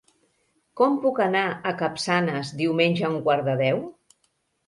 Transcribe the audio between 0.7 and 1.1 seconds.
Com